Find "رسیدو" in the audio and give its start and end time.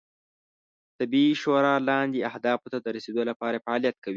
2.97-3.21